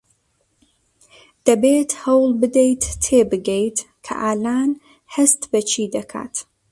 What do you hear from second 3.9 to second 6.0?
کە ئالان هەست بە چی